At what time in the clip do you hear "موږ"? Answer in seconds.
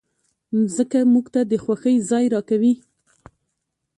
1.13-1.25